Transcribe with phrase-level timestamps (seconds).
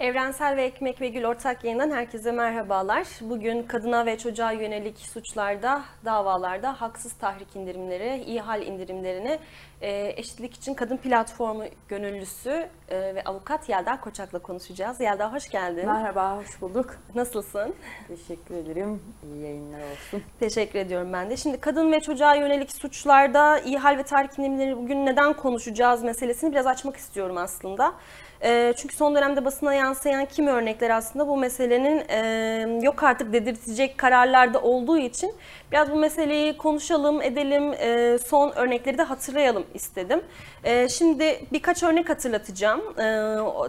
[0.00, 3.06] Evrensel ve Ekmek ve Gül ortak yayından herkese merhabalar.
[3.20, 9.38] Bugün kadına ve çocuğa yönelik suçlarda, davalarda haksız tahrik indirimleri, ihal indirimlerini
[9.80, 15.00] e, eşitlik için kadın platformu gönüllüsü e, ve avukat Yelda Koçak'la konuşacağız.
[15.00, 15.86] Yelda hoş geldin.
[15.86, 16.96] Merhaba, hoş bulduk.
[17.14, 17.74] Nasılsın?
[18.08, 19.02] Teşekkür ederim.
[19.24, 20.22] İyi yayınlar olsun.
[20.40, 21.36] Teşekkür ediyorum ben de.
[21.36, 26.66] Şimdi kadın ve çocuğa yönelik suçlarda ihal ve tahrik indirimleri bugün neden konuşacağız meselesini biraz
[26.66, 27.94] açmak istiyorum aslında.
[28.42, 33.98] E, çünkü son dönemde basına yansıyan kimi örnekler aslında bu meselenin e, yok artık dedirtecek
[33.98, 35.34] kararlarda olduğu için
[35.72, 40.22] biraz bu meseleyi konuşalım, edelim, e, son örnekleri de hatırlayalım istedim.
[40.64, 43.02] E, şimdi birkaç örnek hatırlatacağım e,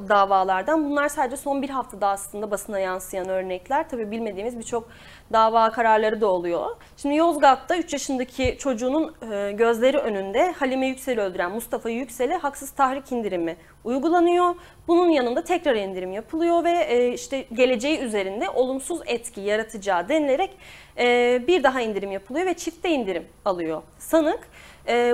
[0.10, 0.90] davalardan.
[0.90, 3.90] Bunlar sadece son bir haftada aslında basına yansıyan örnekler.
[3.90, 4.90] Tabii bilmediğimiz birçok
[5.34, 6.66] dava kararları da oluyor.
[7.02, 13.12] Şimdi Yozgat'ta 3 yaşındaki çocuğunun e, gözleri önünde Halime Yüksel'i öldüren Mustafa Yüksel'e haksız tahrik
[13.12, 14.56] indirimi uygulanıyor.
[14.88, 20.58] Bunun yanında tekrar indirim yapılıyor ve e, işte geleceği üzerinde olumsuz etki yaratacağı denilerek
[20.98, 24.40] e, bir daha indirim yapılıyor ve çifte indirim alıyor sanık.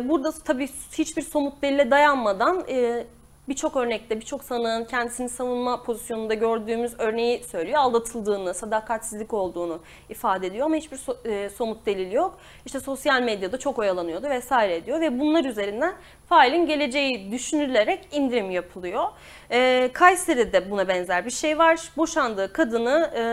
[0.04, 2.66] Burada tabii hiçbir somut delile dayanmadan
[3.50, 7.80] birçok örnekte birçok sanığın kendisini savunma pozisyonunda gördüğümüz örneği söylüyor.
[7.80, 12.40] Aldatıldığını, sadakatsizlik olduğunu ifade ediyor ama hiçbir so, e, somut delil yok.
[12.66, 15.94] İşte sosyal medyada çok oyalanıyordu vesaire diyor ve bunlar üzerinden
[16.30, 19.04] failin geleceği düşünülerek indirim yapılıyor.
[19.52, 21.80] E, Kayseri'de buna benzer bir şey var.
[21.98, 23.24] Boşandığı kadını e,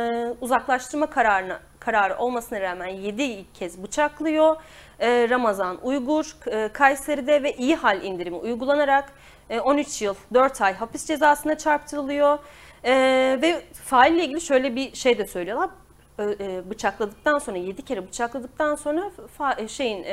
[0.41, 4.57] uzaklaştırma kararına kararı olmasına rağmen 7 kez bıçaklıyor.
[5.01, 9.12] E, Ramazan Uygur e, Kayseri'de ve iyi hal indirimi uygulanarak
[9.50, 12.39] 13 e, yıl 4 ay hapis cezasına çarptırılıyor.
[13.42, 15.70] Ve faille ilgili şöyle bir şey de söylüyorlar.
[16.70, 19.11] Bıçakladıktan sonra 7 kere bıçakladıktan sonra
[19.69, 20.06] şeyin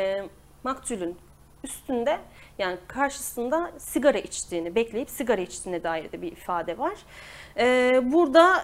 [0.63, 1.17] maktulün
[1.63, 2.19] üstünde
[2.59, 6.93] yani karşısında sigara içtiğini, bekleyip sigara içtiğine dair de bir ifade var.
[8.11, 8.63] Burada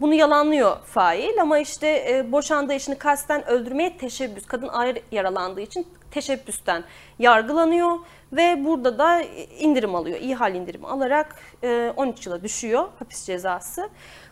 [0.00, 5.86] bunu yalanlıyor fail ama işte e, boşandığı eşini kasten öldürmeye teşebbüs, kadın ağır yaralandığı için
[6.10, 6.84] teşebbüsten
[7.18, 7.98] yargılanıyor
[8.32, 9.22] ve burada da
[9.58, 10.18] indirim alıyor.
[10.20, 13.88] İhal indirimi alarak e, 13 yıla düşüyor hapis cezası.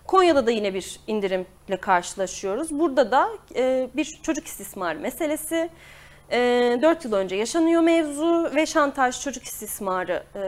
[0.06, 2.78] Konya'da da yine bir indirimle karşılaşıyoruz.
[2.78, 5.70] Burada da e, bir çocuk istismarı meselesi.
[6.32, 6.38] E,
[6.82, 10.42] 4 yıl önce yaşanıyor mevzu ve şantaj çocuk istismarı e,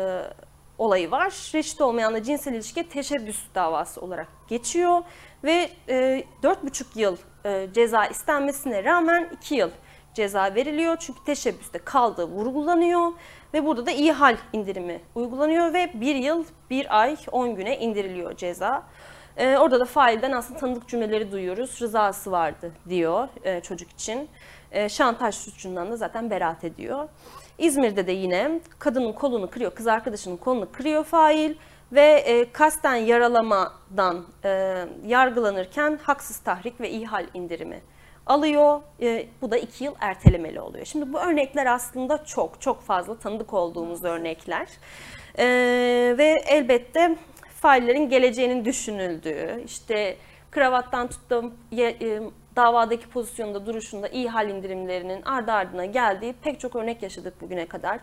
[0.78, 1.50] olayı var.
[1.54, 5.02] Reşit olmayanla cinsel ilişkiye teşebbüs davası olarak geçiyor
[5.44, 9.70] ve e, 4,5 yıl e, ceza istenmesine rağmen 2 yıl
[10.14, 10.96] ceza veriliyor.
[11.00, 13.12] Çünkü teşebbüste kaldığı vurgulanıyor
[13.54, 18.36] ve burada da iyi hal indirimi uygulanıyor ve 1 yıl 1 ay 10 güne indiriliyor
[18.36, 18.82] ceza.
[19.36, 21.80] Ee, orada da failden aslında tanıdık cümleleri duyuyoruz.
[21.80, 24.28] Rızası vardı diyor e, çocuk için.
[24.72, 27.08] E, şantaj suçundan da zaten beraat ediyor.
[27.58, 31.54] İzmir'de de yine kadının kolunu kırıyor, kız arkadaşının kolunu kırıyor fail
[31.92, 37.80] ve e, kasten yaralamadan e, yargılanırken haksız tahrik ve ihal indirimi
[38.26, 38.80] alıyor.
[39.00, 40.84] E, bu da iki yıl ertelemeli oluyor.
[40.84, 44.68] Şimdi bu örnekler aslında çok çok fazla tanıdık olduğumuz örnekler.
[45.38, 45.46] E,
[46.18, 47.16] ve elbette
[47.64, 50.16] faillerin geleceğinin düşünüldüğü, işte
[50.50, 52.20] kravattan tuttum e,
[52.56, 58.00] davadaki pozisyonda, duruşunda iyi hal indirimlerinin ardı ardına geldiği pek çok örnek yaşadık bugüne kadar.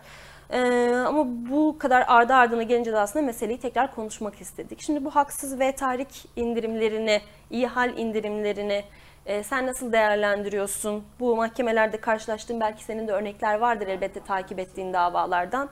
[0.50, 0.60] Ee,
[1.06, 4.80] ama bu kadar ardı ardına gelince de aslında meseleyi tekrar konuşmak istedik.
[4.80, 8.84] Şimdi bu haksız ve tahrik indirimlerini, iyi hal indirimlerini
[9.26, 11.04] e, sen nasıl değerlendiriyorsun?
[11.20, 15.68] Bu mahkemelerde karşılaştığın belki senin de örnekler vardır elbette takip ettiğin davalardan.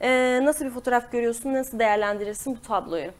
[0.00, 1.52] E, nasıl bir fotoğraf görüyorsun?
[1.52, 3.10] Nasıl değerlendirirsin bu tabloyu?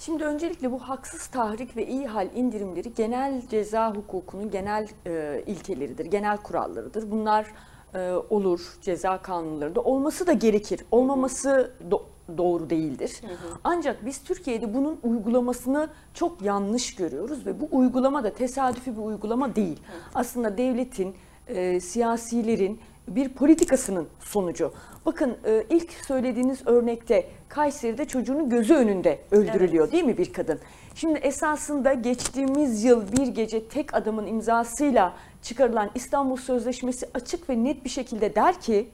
[0.00, 6.06] Şimdi öncelikle bu haksız tahrik ve iyi hal indirimleri genel ceza hukukunun genel e, ilkeleridir,
[6.06, 7.10] genel kurallarıdır.
[7.10, 7.46] Bunlar
[7.94, 9.80] e, olur ceza kanunlarında.
[9.80, 10.84] Olması da gerekir.
[10.90, 12.02] Olmaması do-
[12.38, 13.20] doğru değildir.
[13.20, 13.58] Hı hı.
[13.64, 19.56] Ancak biz Türkiye'de bunun uygulamasını çok yanlış görüyoruz ve bu uygulama da tesadüfi bir uygulama
[19.56, 19.76] değil.
[19.76, 19.92] Hı.
[20.14, 21.14] Aslında devletin,
[21.48, 22.80] e, siyasilerin
[23.10, 24.72] bir politikasının sonucu.
[25.06, 29.92] Bakın e, ilk söylediğiniz örnekte Kayseri'de çocuğunun gözü önünde öldürülüyor evet.
[29.92, 30.58] değil mi bir kadın?
[30.94, 37.84] Şimdi esasında geçtiğimiz yıl bir gece tek adamın imzasıyla çıkarılan İstanbul Sözleşmesi açık ve net
[37.84, 38.88] bir şekilde der ki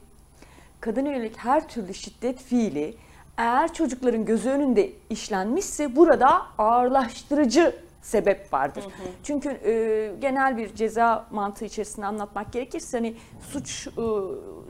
[0.79, 2.95] kadına yönelik her türlü şiddet fiili
[3.37, 7.75] eğer çocukların gözü önünde işlenmişse burada ağırlaştırıcı
[8.07, 8.83] sebep vardır.
[8.83, 9.09] Hı hı.
[9.23, 13.15] Çünkü e, genel bir ceza mantığı içerisinde anlatmak gerekirse hani
[13.51, 13.91] suç e,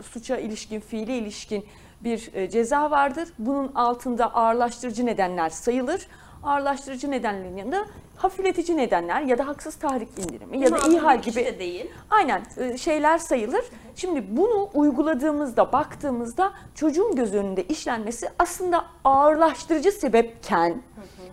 [0.03, 1.65] suça ilişkin, fiile ilişkin
[2.01, 3.29] bir e, ceza vardır.
[3.39, 6.07] Bunun altında ağırlaştırıcı nedenler sayılır.
[6.43, 7.85] ağırlaştırıcı nedenlerin yanında
[8.15, 11.91] hafifletici nedenler ya da haksız tahrik indirimi ya Değil da ihal gibi de değil.
[12.09, 13.65] Aynen e, şeyler sayılır.
[13.95, 20.81] Şimdi bunu uyguladığımızda, baktığımızda çocuğun göz önünde işlenmesi aslında ağırlaştırıcı sebepken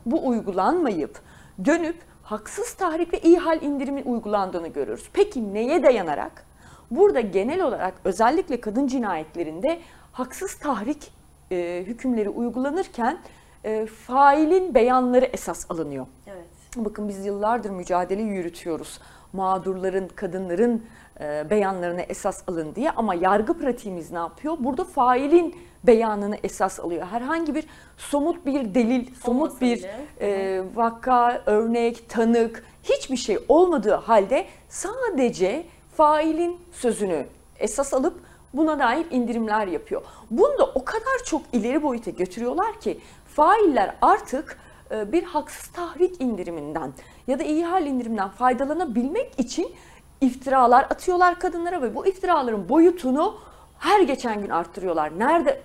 [0.07, 1.19] bu uygulanmayıp
[1.65, 5.09] dönüp haksız tahrik ve ihal indirimi uygulandığını görürüz.
[5.13, 6.47] Peki neye dayanarak?
[6.91, 9.81] Burada genel olarak özellikle kadın cinayetlerinde
[10.13, 11.13] haksız tahrik
[11.51, 13.19] e, hükümleri uygulanırken
[13.65, 16.07] e, failin beyanları esas alınıyor.
[16.27, 16.47] Evet.
[16.77, 19.01] Bakın biz yıllardır mücadele yürütüyoruz.
[19.33, 20.85] Mağdurların, kadınların
[21.21, 24.57] e, beyanlarına esas alın diye ama yargı pratiğimiz ne yapıyor?
[24.61, 25.57] Burada failin
[25.87, 27.07] beyanını esas alıyor.
[27.07, 27.65] Herhangi bir
[27.97, 30.07] somut bir delil, somut Olmasa bir bile.
[30.21, 35.67] e, vaka, örnek, tanık hiçbir şey olmadığı halde sadece
[35.97, 37.27] failin sözünü
[37.59, 38.21] esas alıp
[38.55, 40.03] buna dair indirimler yapıyor.
[40.31, 43.01] Bunu da o kadar çok ileri boyuta götürüyorlar ki
[43.37, 44.59] failler artık
[44.91, 46.93] e, bir haksız tahrik indiriminden
[47.27, 49.73] ya da ihal indiriminden faydalanabilmek için
[50.21, 53.35] iftiralar atıyorlar kadınlara ve bu iftiraların boyutunu
[53.79, 55.19] her geçen gün arttırıyorlar.
[55.19, 55.61] Nerede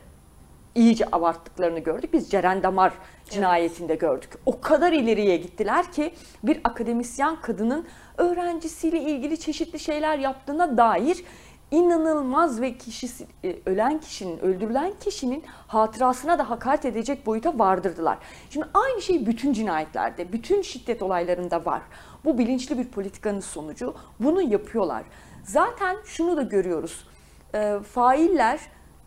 [0.75, 2.13] iyice abarttıklarını gördük.
[2.13, 2.93] Biz Ceren Damar
[3.29, 4.29] cinayetinde gördük.
[4.45, 6.13] O kadar ileriye gittiler ki
[6.43, 7.87] bir akademisyen kadının
[8.17, 11.23] öğrencisiyle ilgili çeşitli şeyler yaptığına dair
[11.71, 18.17] inanılmaz ve kişisi e, ölen kişinin, öldürülen kişinin hatırasına da hakaret edecek boyuta vardırdılar.
[18.49, 21.81] Şimdi aynı şey bütün cinayetlerde, bütün şiddet olaylarında var.
[22.25, 23.95] Bu bilinçli bir politikanın sonucu.
[24.19, 25.03] Bunu yapıyorlar.
[25.43, 27.07] Zaten şunu da görüyoruz.
[27.53, 28.59] E, failler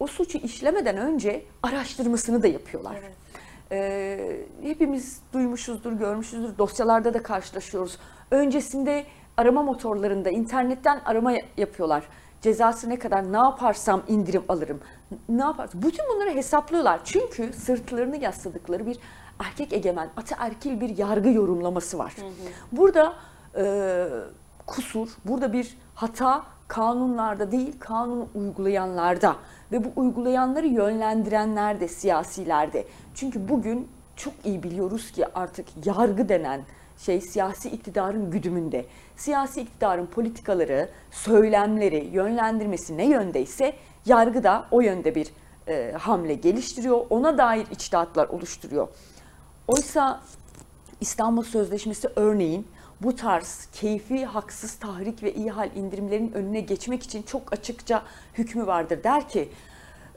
[0.03, 2.97] o suçu işlemeden önce araştırmasını da yapıyorlar.
[3.01, 3.15] Evet.
[3.73, 7.99] Ee, hepimiz duymuşuzdur, görmüşüzdür, dosyalarda da karşılaşıyoruz.
[8.31, 9.05] Öncesinde
[9.37, 12.05] arama motorlarında internetten arama yapıyorlar.
[12.41, 14.81] Cezası ne kadar, ne yaparsam indirim alırım,
[15.29, 15.83] ne yaparsam.
[15.83, 17.01] Bütün bunları hesaplıyorlar.
[17.05, 18.99] Çünkü sırtlarını yasladıkları bir
[19.39, 22.15] erkek egemen, ataerkil bir yargı yorumlaması var.
[22.73, 23.13] Burada
[23.57, 24.05] e,
[24.67, 29.37] kusur, burada bir hata kanunlarda değil, kanunu uygulayanlarda
[29.73, 32.87] ve bu uygulayanları yönlendirenlerde, siyasilerde.
[33.15, 36.61] Çünkü bugün çok iyi biliyoruz ki artık yargı denen
[36.99, 38.87] şey siyasi iktidarın güdümünde.
[39.17, 43.73] Siyasi iktidarın politikaları, söylemleri, yönlendirmesi ne yöndeyse
[44.07, 45.33] yargı da o yönde bir
[45.69, 47.07] e, hamle geliştiriyor.
[47.11, 48.89] Ona dair içtihatlar oluşturuyor.
[49.69, 50.21] Oysa
[51.01, 52.67] İstanbul Sözleşmesi örneğin
[53.03, 58.03] bu tarz keyfi haksız tahrik ve ihal indirimlerin önüne geçmek için çok açıkça
[58.35, 59.05] hükmü vardır.
[59.05, 59.49] Der ki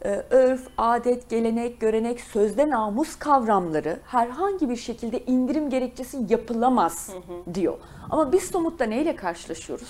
[0.06, 7.10] e, örf, adet, gelenek, görenek, sözde namus kavramları herhangi bir şekilde indirim gerekçesi yapılamaz
[7.54, 7.78] diyor.
[8.10, 9.90] Ama biz somutta neyle karşılaşıyoruz?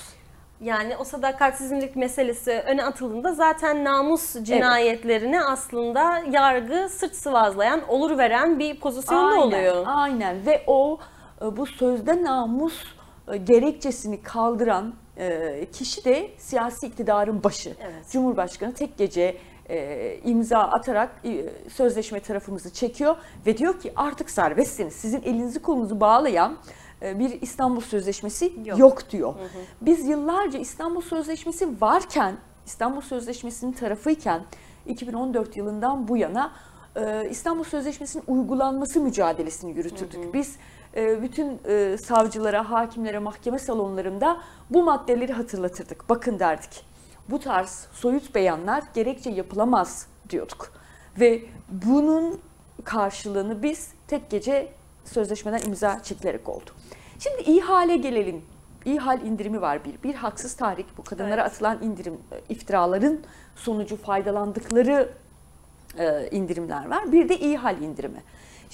[0.62, 8.60] Yani o sadakatsizlik meselesi öne atıldığında zaten namus cinayetlerini aslında yargı sırt sıvazlayan, olur veren
[8.60, 9.84] bir pozisyonda Aynen, oluyor.
[9.88, 11.00] Aynen ve o
[11.42, 12.84] bu sözde namus
[13.32, 17.76] e, gerekçesini kaldıran e, kişi de siyasi iktidarın başı.
[17.82, 18.10] Evet.
[18.12, 19.38] Cumhurbaşkanı tek gece
[19.70, 23.16] e, imza atarak e, sözleşme tarafımızı çekiyor
[23.46, 24.94] ve diyor ki artık serbestsiniz.
[24.94, 26.58] Sizin elinizi kolunuzu bağlayan
[27.02, 28.80] e, bir İstanbul Sözleşmesi Yok.
[28.80, 29.34] yok, diyor.
[29.82, 34.42] Biz yıllarca İstanbul Sözleşmesi varken, İstanbul Sözleşmesi'nin tarafıyken
[34.86, 36.52] 2014 yılından bu yana
[36.96, 40.34] e, İstanbul Sözleşmesi'nin uygulanması mücadelesini yürütürdük.
[40.34, 40.60] Biz e,
[40.96, 44.38] bütün e, savcılara, hakimlere, mahkeme salonlarında
[44.70, 46.10] bu maddeleri hatırlatırdık.
[46.10, 46.86] Bakın derdik.
[47.30, 50.72] Bu tarz soyut beyanlar gerekçe yapılamaz diyorduk.
[51.20, 52.40] Ve bunun
[52.84, 54.74] karşılığını biz tek gece
[55.06, 56.70] sözleşmeden imza çekilerek oldu.
[57.20, 58.42] Şimdi ihale gelelim.
[58.86, 60.04] İhal indirimi var bir.
[60.04, 61.52] Bir haksız tahrik bu kadınlara Evet.
[61.52, 63.20] atılan indirim e, iftiraların
[63.56, 65.10] sonucu faydalandıkları
[65.98, 67.12] e, indirimler var.
[67.12, 68.24] Bir de ihal indirimi.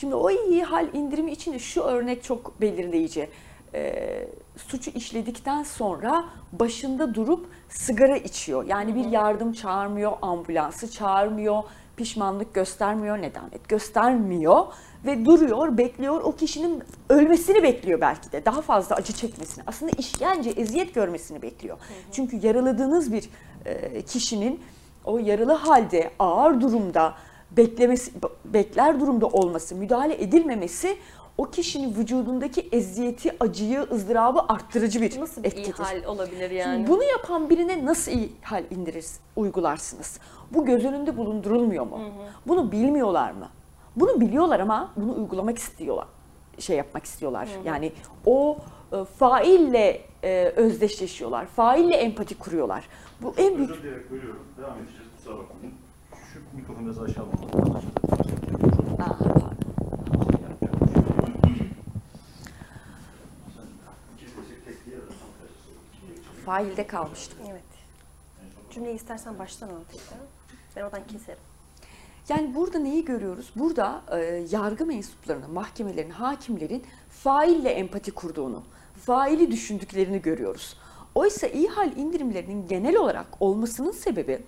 [0.02, 3.30] Şimdi o ihal indirimi için de şu örnek çok belirleyici.
[3.74, 4.28] E,
[4.58, 8.66] suçu işledikten sonra başında durup sigara içiyor.
[8.66, 11.64] Yani bir yardım çağırmıyor, ambulansı çağırmıyor,
[11.98, 14.66] pişmanlık göstermiyor, nedamet göstermiyor
[15.06, 16.22] ve duruyor, bekliyor.
[16.24, 18.46] O kişinin ölmesini bekliyor belki de.
[18.46, 19.64] Daha fazla acı çekmesini.
[19.68, 21.78] Aslında işkence, eziyet görmesini bekliyor.
[22.12, 23.30] Çünkü yaraladığınız bir
[23.66, 24.60] e, kişinin
[25.06, 27.14] o yaralı halde ağır durumda
[27.58, 28.12] beklemesi
[28.46, 30.98] bekler durumda olması, müdahale edilmemesi
[31.38, 35.74] o kişinin vücudundaki eziyeti, acıyı, ızdırabı arttırıcı bir Nasıl bir etkidir.
[35.80, 36.88] ihal olabilir Şimdi yani?
[36.88, 39.06] bunu yapan birine nasıl ihal indirir,
[39.36, 40.20] uygularsınız?
[40.52, 42.00] Bu göz önünde bulundurulmuyor mu?
[42.48, 43.48] Bunu bilmiyorlar mı?
[43.96, 46.06] Bunu biliyorlar ama bunu uygulamak istiyorlar.
[46.60, 47.48] Şey yapmak istiyorlar.
[47.66, 47.92] Yani
[48.26, 48.58] o
[48.94, 51.46] e, faille e, özdeşleşiyorlar.
[51.46, 52.84] Faille empati kuruyorlar.
[53.22, 54.44] Bu en büyük Özür dileyerek bölüyorum.
[54.58, 55.04] Devam edeceğiz.
[55.18, 55.76] Kusura bakmayın.
[56.34, 57.26] Şu mikrofonu aşağı.
[66.46, 67.40] Failde kalmıştım.
[67.52, 67.62] Evet.
[68.72, 69.74] Cümleyi istersen baştan al.
[70.76, 71.40] Ben oradan keserim.
[72.30, 73.52] Yani burada neyi görüyoruz?
[73.56, 78.64] Burada e, yargı mensuplarının, mahkemelerin, hakimlerin faille empati kurduğunu,
[79.06, 80.78] faili düşündüklerini görüyoruz.
[81.16, 84.42] Oysa iyi hal indirimlerinin genel olarak olmasının sebebi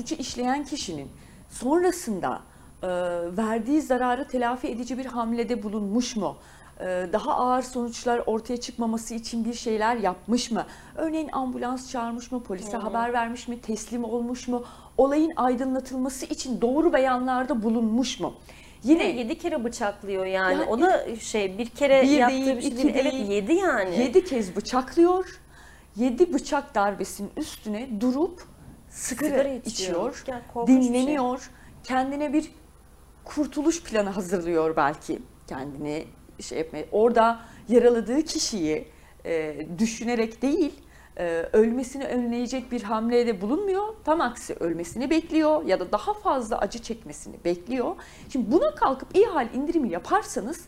[0.00, 1.08] suçu işleyen kişinin
[1.50, 2.40] sonrasında
[2.82, 2.88] e,
[3.36, 6.36] verdiği zararı telafi edici bir hamlede bulunmuş mu?
[6.80, 10.66] E, daha ağır sonuçlar ortaya çıkmaması için bir şeyler yapmış mı?
[10.96, 12.42] Örneğin ambulans çağırmış mı?
[12.42, 13.60] Polise haber vermiş mi?
[13.60, 14.64] Teslim olmuş mu?
[14.98, 18.34] Olayın aydınlatılması için doğru beyanlarda bulunmuş mu?
[18.84, 20.52] Yine Yine yedi kere bıçaklıyor yani.
[20.52, 22.94] Yani- o da şey bir kere Bir yaptığı değil, bir şey iki değil.
[22.96, 23.28] Evet değil.
[23.28, 23.98] yedi yani.
[23.98, 25.40] 7 kez bıçaklıyor.
[25.96, 28.42] 7 bıçak darbesinin üstüne durup
[28.90, 30.24] sigara, Sigara içiyor.
[30.26, 30.66] Yani şey.
[30.66, 31.50] dinleniyor.
[31.84, 32.52] Kendine bir
[33.24, 35.22] kurtuluş planı hazırlıyor belki.
[35.46, 36.06] Kendini
[36.40, 36.84] şey yapmaya.
[36.92, 38.88] Orada yaraladığı kişiyi
[39.24, 40.72] e, düşünerek değil,
[41.16, 43.94] e, ölmesini önleyecek bir hamlede bulunmuyor.
[44.04, 47.96] Tam aksi ölmesini bekliyor ya da daha fazla acı çekmesini bekliyor.
[48.32, 50.66] Şimdi buna kalkıp iyi hal indirimi yaparsanız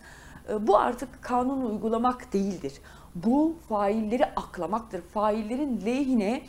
[0.48, 2.72] e, bu artık kanunu uygulamak değildir.
[3.14, 5.02] Bu failleri aklamaktır.
[5.02, 6.42] Faillerin lehine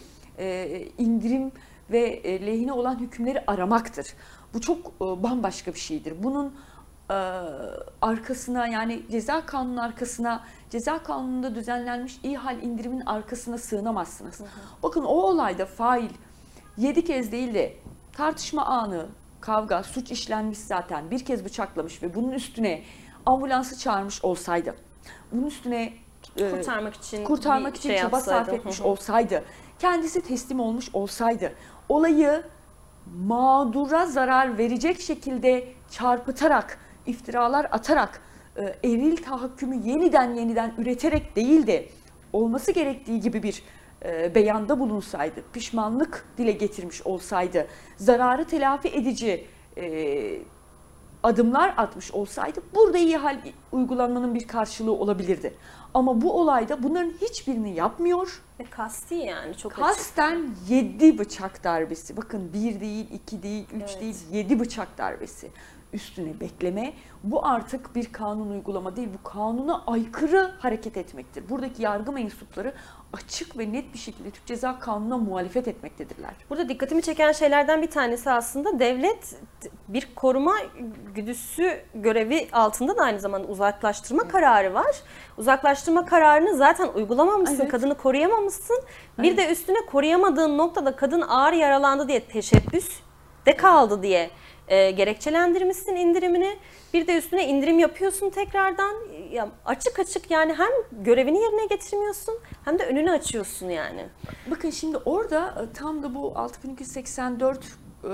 [0.97, 1.51] indirim
[1.91, 4.07] ve e, lehine olan hükümleri aramaktır.
[4.53, 6.23] Bu çok e, bambaşka bir şeydir.
[6.23, 6.53] Bunun
[7.09, 7.13] e,
[8.01, 14.41] arkasına yani ceza kanunun arkasına, ceza kanununda düzenlenmiş iyi hal indirimin arkasına sığınamazsınız.
[14.83, 16.09] Bakın o olayda fail
[16.77, 17.77] 7 kez değil de
[18.13, 19.07] tartışma anı,
[19.41, 22.83] kavga, suç işlenmiş zaten bir kez bıçaklamış ve bunun üstüne
[23.25, 24.75] ambulansı çağırmış olsaydı,
[25.31, 25.93] bunun üstüne
[26.37, 28.87] e, kurtarmak için kurtarmak için şey çaba sarf etmiş Hı hı.
[28.87, 29.43] olsaydı,
[29.83, 31.53] kendisi teslim olmuş olsaydı,
[31.89, 32.43] olayı
[33.25, 38.21] mağdura zarar verecek şekilde çarpıtarak, iftiralar atarak,
[38.57, 41.85] e, eril tahakkümü yeniden yeniden üreterek değil de
[42.33, 43.63] olması gerektiği gibi bir
[44.05, 49.47] e, beyanda bulunsaydı, pişmanlık dile getirmiş olsaydı, zararı telafi edici
[49.77, 49.83] e,
[51.23, 53.37] adımlar atmış olsaydı burada iyi hal
[53.71, 55.53] uygulanmanın bir karşılığı olabilirdi.
[55.93, 58.41] Ama bu olayda bunların hiçbirini yapmıyor.
[58.59, 59.83] Ve kasti yani çok açık.
[59.83, 62.17] Kasten 7 bıçak darbesi.
[62.17, 64.01] Bakın 1 değil, 2 değil, 3 Evet.
[64.01, 65.51] değil, 7 bıçak darbesi.
[65.93, 66.93] Üstüne bekleme.
[67.23, 69.09] Bu artık bir kanun uygulama değil.
[69.19, 71.49] Bu kanuna aykırı hareket etmektir.
[71.49, 72.73] Buradaki yargı mensupları
[73.13, 76.33] açık ve net bir şekilde Türk Ceza Kanunu'na muhalefet etmektedirler.
[76.49, 79.35] Burada dikkatimi çeken şeylerden bir tanesi aslında devlet
[79.87, 80.53] bir koruma
[81.15, 84.95] güdüsü görevi altında da aynı zamanda uzaklaştırma kararı var.
[85.37, 87.71] Uzaklaştırma kararını zaten uygulamamışsın, Evet.
[87.71, 88.81] kadını koruyamamışsın.
[89.17, 92.99] Bir de üstüne koruyamadığın noktada kadın ağır yaralandı diye teşebbüs
[93.45, 94.29] de kaldı diye
[94.67, 96.57] e, gerekçelendirmişsin indirimini.
[96.93, 98.95] Bir de üstüne indirim yapıyorsun tekrardan.
[99.31, 104.05] Ya açık açık yani hem görevini yerine getirmiyorsun hem de önünü açıyorsun yani.
[104.51, 107.59] Bakın şimdi orada e, tam da bu 6284
[108.03, 108.09] e,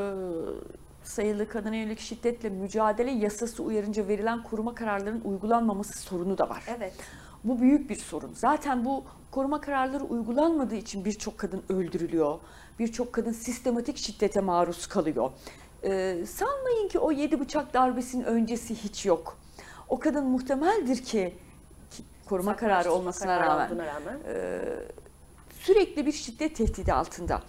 [1.04, 6.64] sayılı kadına yönelik şiddetle mücadele yasası uyarınca verilen koruma kararlarının uygulanmaması sorunu da var.
[6.78, 6.94] Evet.
[7.44, 8.32] Bu büyük bir sorun.
[8.34, 12.40] Zaten bu koruma kararları uygulanmadığı için birçok kadın öldürülüyor.
[12.80, 15.32] Birçok kadın sistematik şiddete maruz kalıyor.
[15.84, 19.38] Ee, sanmayın ki o yedi bıçak darbesinin öncesi hiç yok.
[19.90, 21.36] O kadın muhtemeldir ki,
[21.92, 24.20] ki koruma kararı olmasına Kararı rağmen rağmen.
[24.28, 24.62] e,
[25.60, 27.42] sürekli bir şiddet tehdidi altında.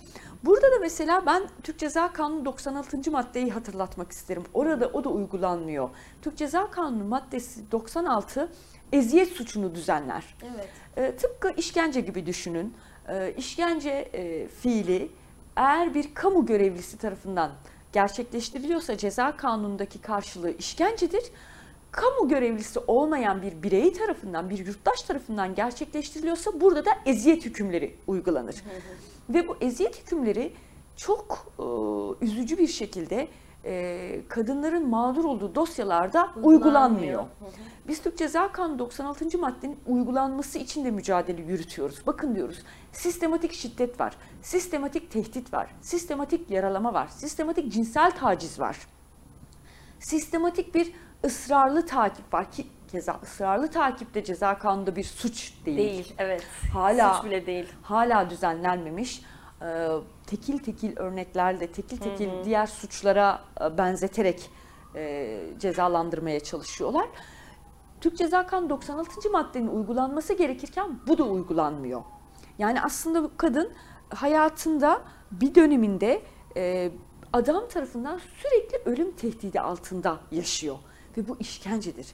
[0.45, 3.11] Burada da mesela ben Türk Ceza Kanunu 96.
[3.11, 4.43] maddeyi hatırlatmak isterim.
[4.55, 5.91] Orada o da uygulanmıyor.
[6.23, 8.53] Türk Ceza Kanunu maddesi 96
[8.93, 10.37] eziyet suçunu düzenler.
[10.55, 10.69] Evet.
[10.97, 12.75] E, tıpkı işkence gibi düşünün.
[13.09, 15.11] E, işkence e, fiili
[15.57, 17.51] eğer bir kamu görevlisi tarafından
[17.93, 21.23] gerçekleştiriliyorsa ceza kanunundaki karşılığı işkencedir.
[21.91, 28.65] Kamu görevlisi olmayan bir birey tarafından, bir yurttaş tarafından gerçekleştiriliyorsa burada da eziyet hükümleri uygulanır.
[29.29, 30.53] Ve bu eziyet hükümleri
[30.97, 31.65] çok e,
[32.25, 33.29] üzücü bir şekilde
[33.65, 37.25] e, kadınların mağdur olduğu dosyalarda uygulanmıyor.
[37.89, 39.39] Biz Türk Ceza Kanunu 96.
[39.39, 42.07] maddenin uygulanması için de mücadele yürütüyoruz.
[42.07, 42.59] Bakın diyoruz
[42.93, 48.77] sistematik şiddet var, sistematik tehdit var, sistematik yaralama var, sistematik cinsel taciz var.
[49.99, 50.93] Sistematik bir
[51.25, 55.79] ısrarlı takip var ki keza ısrarlı takip de ceza kanununda bir suç değil.
[55.79, 56.47] Değil, evet.
[56.73, 57.69] Hala Suç bile değil.
[57.83, 59.23] hala düzenlenmemiş.
[59.63, 59.89] Ee,
[60.27, 64.51] tekil tekil örneklerle, tekil tekil diğer suçlara e, benzeterek
[64.95, 67.07] e, cezalandırmaya çalışıyorlar.
[68.01, 69.31] Türk Ceza Kanunu 96.
[69.31, 72.03] maddenin uygulanması gerekirken bu da uygulanmıyor.
[72.59, 73.73] Yani aslında bu kadın
[74.09, 76.23] hayatında bir döneminde
[76.57, 76.93] e,
[77.33, 80.77] adam tarafından sürekli ölüm tehdidi altında yaşıyor
[81.17, 82.07] ve bu işkencedir.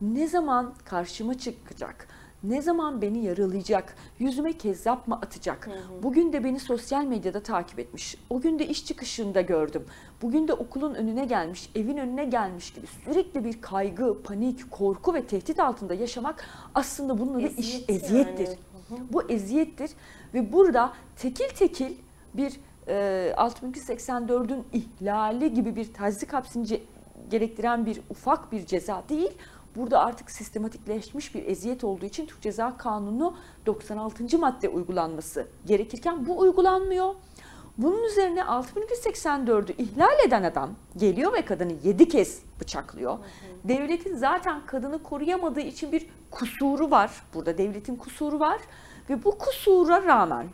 [0.00, 2.08] Ne zaman karşıma çıkacak?
[2.44, 5.68] Ne zaman beni yaralayacak, yüzüme kezzap mı atacak?
[6.02, 8.16] Bugün de beni sosyal medyada takip etmiş.
[8.30, 9.84] O gün de iş çıkışında gördüm.
[10.22, 15.26] Bugün de okulun önüne gelmiş, evin önüne gelmiş gibi sürekli bir kaygı, panik, korku ve
[15.26, 18.46] tehdit altında yaşamak aslında bunun adı iş Eziyet eziyettir.
[18.46, 19.00] yani.
[19.12, 19.90] Bu eziyettir
[20.34, 21.92] ve burada tekil tekil
[22.34, 26.80] bir e, 6284'ün ihlali gibi bir tazik hapsini ce-
[27.30, 29.30] gerektiren bir ufak bir ceza değil.
[29.76, 34.38] Burada artık sistematikleşmiş bir eziyet olduğu için Türk Ceza Kanunu 96.
[34.38, 37.14] madde uygulanması gerekirken bu uygulanmıyor.
[37.78, 43.18] Bunun üzerine 6284'ü ihlal eden adam geliyor ve kadını 7 kez bıçaklıyor.
[43.64, 47.10] Devletin zaten kadını koruyamadığı için bir kusuru var.
[47.34, 48.60] Burada devletin kusuru var
[49.10, 50.46] ve bu kusura rağmen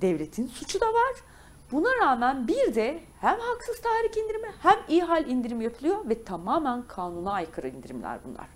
[0.00, 1.12] devletin suçu da var.
[1.72, 7.32] Buna rağmen bir de hem haksız tahrik indirimi hem ihal indirimi yapılıyor ve tamamen kanuna
[7.32, 8.46] aykırı indirimler bunlar.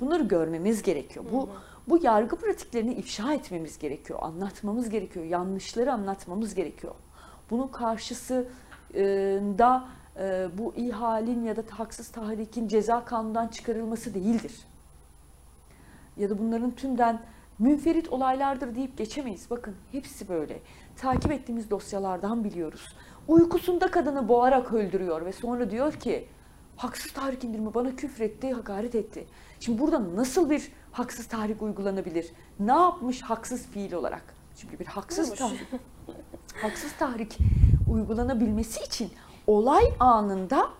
[0.00, 1.24] Bunları görmemiz gerekiyor.
[1.32, 1.48] Bu
[1.88, 6.94] bu yargı pratiklerini ifşa etmemiz gerekiyor, anlatmamız gerekiyor, yanlışları anlatmamız gerekiyor.
[7.50, 9.84] Bunun karşısında
[10.16, 14.52] e, bu ihalin ya da haksız tahrikin ceza kanundan çıkarılması değildir
[16.16, 17.20] ya da bunların tümden
[17.58, 19.50] münferit olaylardır deyip geçemeyiz.
[19.50, 20.60] Bakın hepsi böyle.
[20.96, 22.96] Takip ettiğimiz dosyalardan biliyoruz.
[23.28, 26.28] Uykusunda kadını boğarak öldürüyor ve sonra diyor ki
[26.76, 29.26] haksız tahrik indirimi bana küfretti, hakaret etti.
[29.60, 32.26] Şimdi burada nasıl bir haksız tahrik uygulanabilir?
[32.60, 34.34] Ne yapmış haksız fiil olarak?
[34.56, 35.68] Çünkü bir haksız tahrik,
[36.62, 37.38] haksız tahrik
[37.90, 39.10] uygulanabilmesi için
[39.46, 40.70] olay anında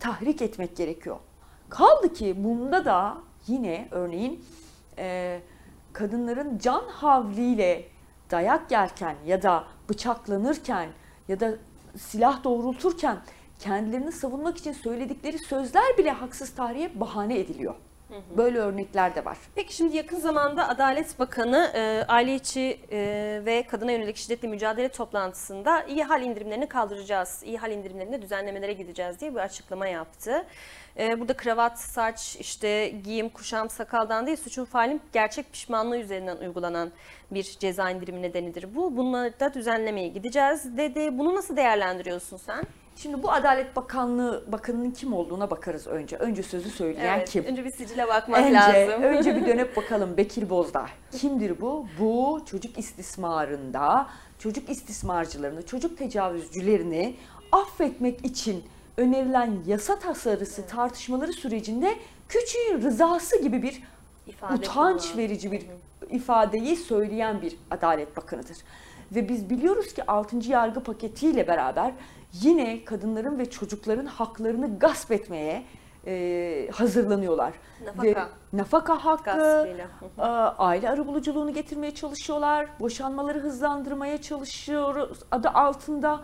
[0.00, 1.16] tahrik etmek gerekiyor.
[1.68, 4.44] Kaldı ki bunda da yine örneğin
[4.98, 5.40] e,
[5.96, 7.84] kadınların can havliyle
[8.30, 10.88] dayak yerken ya da bıçaklanırken
[11.28, 11.54] ya da
[11.98, 13.18] silah doğrulturken
[13.58, 17.74] kendilerini savunmak için söyledikleri sözler bile haksız tarihe bahane ediliyor.
[18.36, 19.38] Böyle örnekler de var.
[19.54, 22.98] Peki şimdi yakın zamanda Adalet Bakanı e, aile içi e,
[23.46, 29.20] ve kadına yönelik şiddetle mücadele toplantısında iyi hal indirimlerini kaldıracağız, iyi hal indirimlerinde düzenlemelere gideceğiz
[29.20, 30.46] diye bir açıklama yaptı.
[30.98, 36.92] E, burada kravat, saç, işte giyim, kuşam, sakaldan değil suçun failin gerçek pişmanlığı üzerinden uygulanan
[37.30, 38.96] bir ceza indirimi nedenidir bu.
[38.96, 41.18] Bunları da düzenlemeye gideceğiz dedi.
[41.18, 42.64] Bunu nasıl değerlendiriyorsun sen?
[42.96, 46.16] Şimdi bu Adalet Bakanlığı Bakanının kim olduğuna bakarız önce.
[46.16, 47.44] Önce sözü söyleyen Evet, kim?
[47.44, 49.02] Önce bir sicile bakmak Önce, lazım.
[49.02, 50.86] önce bir dönüp bakalım Bekir Bozdağ.
[51.12, 51.86] Kimdir bu?
[52.00, 54.06] Bu çocuk istismarında,
[54.38, 57.16] çocuk istismarcılarını, çocuk tecavüzcülerini
[57.52, 58.64] affetmek için
[58.96, 61.94] önerilen yasa tasarısı tartışmaları sürecinde
[62.28, 63.82] küçüğün rızası gibi bir
[64.26, 65.18] İfade utanç kullanan.
[65.18, 65.66] verici bir
[66.10, 68.56] ifadeyi söyleyen bir Adalet Bakanıdır.
[69.12, 70.36] Ve biz biliyoruz ki 6.
[70.50, 71.92] yargı paketiyle beraber
[72.32, 75.64] yine kadınların ve çocukların haklarını gasp etmeye
[76.06, 77.52] e, hazırlanıyorlar.
[77.84, 78.02] Nafaka.
[78.02, 78.16] Ve
[78.52, 79.68] nafaka hakkı,
[80.18, 80.22] e,
[80.58, 86.20] aile arabuluculuğunu getirmeye çalışıyorlar, boşanmaları hızlandırmaya çalışıyoruz adı altında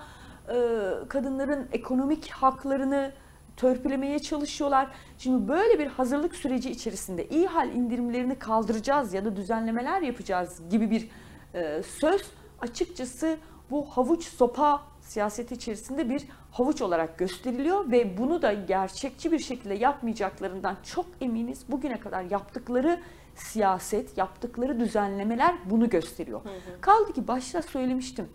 [1.09, 3.13] kadınların ekonomik haklarını
[3.57, 4.89] törpülemeye çalışıyorlar.
[5.19, 10.91] Şimdi böyle bir hazırlık süreci içerisinde iyi hal indirimlerini kaldıracağız ya da düzenlemeler yapacağız gibi
[10.91, 11.09] bir
[11.55, 12.23] e, söz
[12.61, 13.37] açıkçası
[13.71, 19.75] bu havuç sopa siyaseti içerisinde bir havuç olarak gösteriliyor ve bunu da gerçekçi bir şekilde
[19.75, 21.65] yapmayacaklarından çok eminiz.
[21.69, 23.01] Bugüne kadar yaptıkları
[23.35, 26.41] siyaset, yaptıkları düzenlemeler bunu gösteriyor.
[26.81, 28.29] Kaldı ki başta söylemiştim.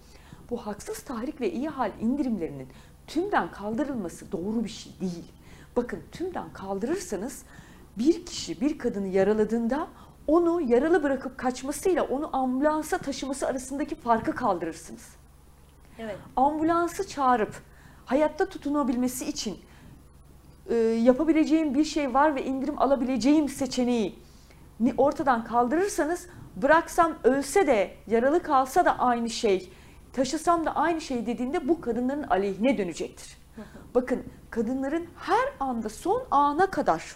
[0.49, 2.67] Bu haksız tahrik ve iyi hal indirimlerinin
[3.07, 5.31] tümden kaldırılması doğru bir şey değil.
[5.75, 7.43] Bakın tümden kaldırırsanız
[7.97, 9.87] bir kişi bir kadını yaraladığında
[10.27, 15.07] onu yaralı bırakıp kaçmasıyla onu ambulansa taşıması arasındaki farkı kaldırırsınız
[15.99, 16.15] Evet.
[16.35, 17.55] ambulansı çağırıp
[18.05, 19.57] hayatta tutunabilmesi için
[20.69, 24.15] e, yapabileceğim bir şey var ve indirim alabileceğim seçeneği
[24.97, 29.69] ortadan kaldırırsanız bıraksam ölse de yaralı kalsa da aynı şey
[30.17, 33.37] taşısam da aynı şey dediğinde bu kadınların aleyhine dönecektir.
[33.95, 37.15] Bakın kadınların her anda son ana kadar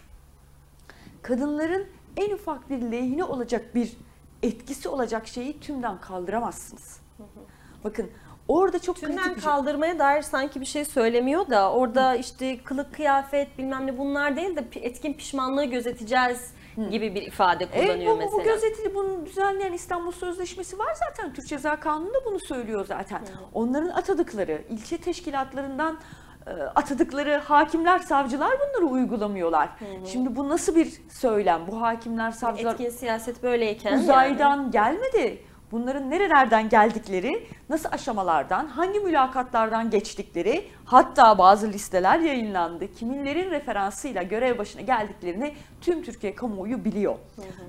[1.21, 1.87] kadınların
[2.17, 3.97] en ufak bir lehine olacak bir
[4.43, 6.99] etkisi olacak şeyi tümden kaldıramazsınız.
[7.83, 8.09] Bakın
[8.47, 9.51] orada çok kritik Tümden bir şey.
[9.51, 14.55] kaldırmaya dair sanki bir şey söylemiyor da orada işte kılık kıyafet bilmem ne bunlar değil
[14.55, 16.53] de etkin pişmanlığı gözeteceğiz
[16.91, 18.53] gibi bir ifade kullanıyor Evet bu, bu mesela.
[18.53, 21.33] gözetili bunu düzenleyen İstanbul Sözleşmesi var zaten.
[21.33, 23.21] Türk Ceza Kanunu da bunu söylüyor zaten.
[23.53, 25.99] Onların atadıkları, ilçe teşkilatlarından
[26.47, 29.69] e, atadıkları hakimler, savcılar bunları uygulamıyorlar.
[30.05, 31.61] Şimdi bu nasıl bir söylem?
[31.67, 35.43] Bu hakimler, savcılar Etkin siyaset böyleyken uzaydan gelmedi.
[35.71, 42.93] Bunların nerelerden geldikleri, nasıl aşamalardan, hangi mülakatlardan geçtikleri, hatta bazı listeler yayınlandı.
[42.93, 47.15] Kiminlerin referansıyla görev başına geldiklerini tüm Türkiye kamuoyu biliyor.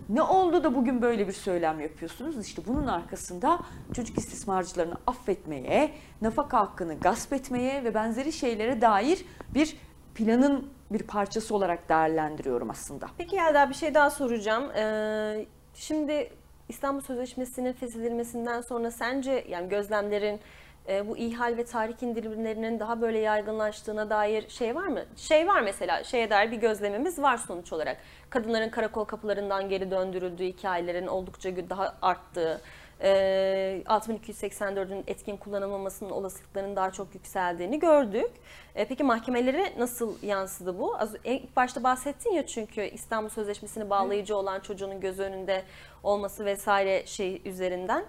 [0.09, 2.47] Ne oldu da bugün böyle bir söylem yapıyorsunuz?
[2.47, 3.59] İşte bunun arkasında
[3.95, 5.91] çocuk istismarcılarını affetmeye,
[6.23, 9.77] nafaka hakkını gasp etmeye ve benzeri şeylere dair bir
[10.15, 13.07] planın bir parçası olarak değerlendiriyorum aslında.
[13.19, 14.71] Peki Yelda bir şey daha soracağım.
[14.77, 16.31] Ee, şimdi
[16.73, 20.41] İstanbul Sözleşmesi'nin feshedilmesinden sonra sence yani gözlemlerin
[20.89, 25.05] e, bu ihal ve tahrik indirimlerinin daha böyle yaygınlaştığına dair şey var mı?
[25.17, 27.97] Şey var mesela şeye dair bir gözlemimiz var sonuç olarak.
[28.31, 32.61] Kadınların karakol kapılarından geri döndürüldüğü hikayelerin oldukça daha arttığı,
[33.03, 38.31] e, 6284'ün etkin kullanılmamasının olasılıklarının daha çok yükseldiğini gördük.
[38.75, 40.97] E, peki mahkemelere nasıl yansıdı bu?
[40.97, 45.63] Az ilk başta bahsettin ya çünkü İstanbul Sözleşmesi'ni bağlayıcı olan çocuğun göz önünde
[46.03, 48.05] olması vesaire şey üzerinden.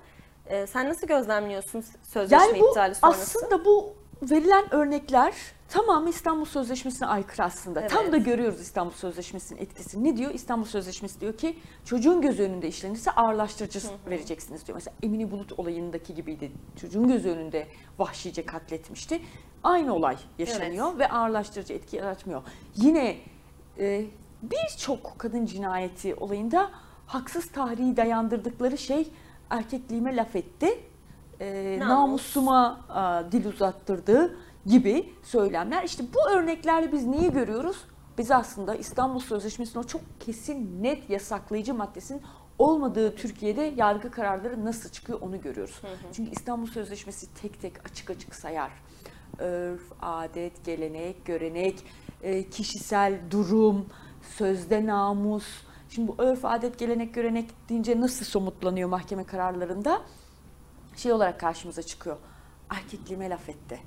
[0.47, 3.21] E, sen nasıl gözlemliyorsun sözleşme Yani bu iptali sonrası?
[3.39, 5.33] aslında bu verilen örnekler
[5.73, 7.81] tamamı İstanbul Sözleşmesi'ne aykırı aslında.
[7.81, 7.91] Evet.
[7.91, 10.03] Tam da görüyoruz İstanbul Sözleşmesi'nin etkisini.
[10.03, 10.33] Ne diyor?
[10.33, 14.75] İstanbul Sözleşmesi diyor ki çocuğun göz önünde işlenirse ağırlaştırıcı vereceksiniz diyor.
[14.75, 16.51] Mesela Emine Bulut olayındaki gibiydi.
[16.81, 17.67] Çocuğun göz önünde
[17.99, 19.21] vahşice katletmişti.
[19.63, 22.41] Aynı olay yaşanıyor ve ağırlaştırıcı etki yaratmıyor.
[22.75, 23.17] Yine
[23.79, 24.05] e,
[24.41, 26.71] birçok kadın cinayeti olayında
[27.07, 29.07] haksız tarihi dayandırdıkları şey
[29.49, 30.79] erkekliğime laf etti.
[31.39, 31.89] E, Namus.
[31.89, 35.83] namusuma a, dil uzattırdı gibi söylemler.
[35.83, 37.77] İşte bu örneklerle biz neyi görüyoruz?
[38.17, 42.21] Biz aslında İstanbul Sözleşmesi'nin o çok kesin net yasaklayıcı maddesinin
[42.59, 45.81] olmadığı Türkiye'de yargı kararları nasıl çıkıyor onu görüyoruz.
[46.13, 48.71] Çünkü İstanbul Sözleşmesi tek tek açık açık sayar.
[49.37, 51.83] Örf, adet, gelenek, görenek,
[52.21, 53.85] e, kişisel durum,
[54.37, 55.45] sözde namus.
[55.89, 60.01] Şimdi bu örf, adet, gelenek, görenek deyince nasıl somutlanıyor mahkeme kararlarında?
[60.95, 62.17] Şey olarak karşımıza çıkıyor.
[62.69, 63.79] Erkekliğime laf etti.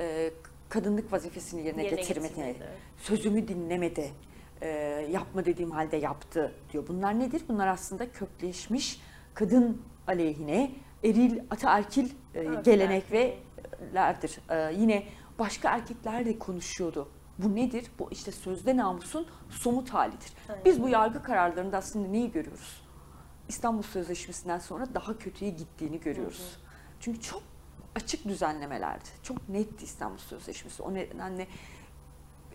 [0.00, 0.30] E,
[0.68, 2.28] kadınlık vazifesini yerine, Yerine getirmedi.
[2.28, 2.68] getirmedi.
[2.96, 4.10] Sözümü dinlemedi.
[4.62, 4.68] E,
[5.10, 6.88] yapma dediğim halde yaptı diyor.
[6.88, 7.42] Bunlar nedir?
[7.48, 9.00] Bunlar aslında kökleşmiş
[9.34, 10.72] kadın aleyhine
[11.04, 13.38] eril, ataerkil e, gelenek ve
[13.94, 14.38] lerdir.
[14.50, 15.06] Ee, yine
[15.38, 17.08] başka erkekler de konuşuyordu.
[17.38, 17.86] Bu nedir?
[17.98, 20.32] Bu işte sözde namusun somut halidir.
[20.48, 20.64] Aynen.
[20.64, 22.82] Biz bu yargı kararlarında aslında neyi görüyoruz?
[23.48, 26.56] İstanbul Sözleşmesi'nden sonra daha kötüye gittiğini görüyoruz.
[27.00, 27.42] Çünkü çok
[27.94, 29.08] açık düzenlemelerdi.
[29.22, 30.82] Çok netti İstanbul Sözleşmesi.
[30.82, 31.46] O nedenle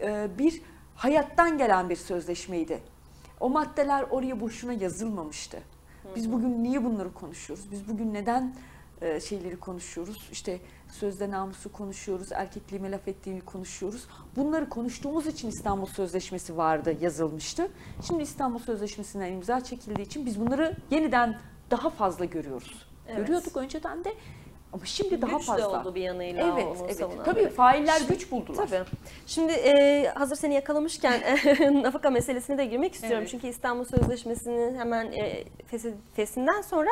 [0.01, 0.61] e, bir
[0.95, 2.79] hayattan gelen bir sözleşmeydi.
[3.39, 5.59] O maddeler oraya boşuna yazılmamıştı.
[6.15, 7.71] Biz bugün niye bunları konuşuyoruz?
[7.71, 8.55] Biz bugün neden
[9.01, 10.29] e, şeyleri konuşuyoruz?
[10.31, 14.07] İşte sözde namusu konuşuyoruz, erkekliğime laf ettiğimi konuşuyoruz.
[14.35, 17.67] Bunları konuştuğumuz için İstanbul Sözleşmesi vardı, yazılmıştı.
[18.07, 21.39] Şimdi İstanbul Sözleşmesi'nden imza çekildiği için biz bunları yeniden
[21.71, 22.87] daha fazla görüyoruz.
[23.07, 23.17] Evet.
[23.17, 24.13] Görüyorduk önceden de
[24.73, 25.79] ama şimdi daha Güç de fazla.
[25.81, 26.95] oldu bir yanıyla Evet, onu evet.
[26.97, 27.23] savunan.
[27.23, 28.67] Tabii failler güç buldular.
[28.67, 28.85] Tabii.
[29.27, 31.21] Şimdi e, hazır seni yakalamışken
[31.83, 33.19] nafaka meselesine de girmek istiyorum.
[33.19, 33.29] Evet.
[33.29, 36.89] Çünkü İstanbul Sözleşmesi'nin hemen e, fesi- fesinden sonra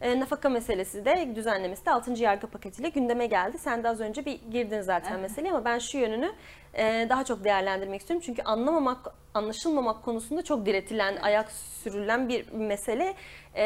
[0.00, 2.12] e, nafaka meselesi de düzenlemesi de 6.
[2.22, 3.58] yargı paketiyle gündeme geldi.
[3.58, 5.22] Sen de az önce bir girdin zaten Evet.
[5.22, 6.32] meseleye ama ben şu yönünü
[6.74, 8.22] e, daha çok değerlendirmek istiyorum.
[8.26, 8.98] Çünkü anlamamak,
[9.34, 13.14] anlaşılmamak konusunda çok diretilen, ayak sürülen bir mesele.
[13.56, 13.64] E,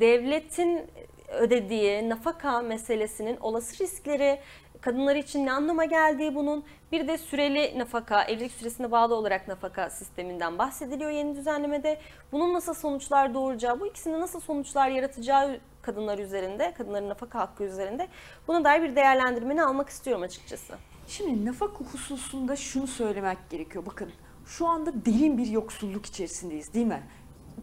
[0.00, 0.82] devletin
[1.28, 4.40] ödediği nafaka meselesinin olası riskleri,
[4.80, 9.90] kadınlar için ne anlama geldiği bunun, bir de süreli nafaka, evlilik süresine bağlı olarak nafaka
[9.90, 12.00] sisteminden bahsediliyor yeni düzenlemede.
[12.32, 18.08] Bunun nasıl sonuçlar doğuracağı, bu ikisinin nasıl sonuçlar yaratacağı kadınlar üzerinde, kadınların nafaka hakkı üzerinde
[18.48, 20.74] buna dair bir değerlendirmeni almak istiyorum açıkçası.
[21.08, 23.86] Şimdi nafaka hususunda şunu söylemek gerekiyor.
[23.86, 24.10] Bakın
[24.46, 27.02] şu anda derin bir yoksulluk içerisindeyiz değil mi?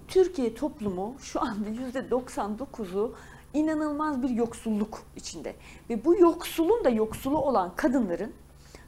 [0.08, 3.16] Türkiye toplumu şu anda %99'u
[3.56, 5.56] inanılmaz bir yoksulluk içinde.
[5.90, 8.34] Ve bu yoksulun da yoksulu olan kadınların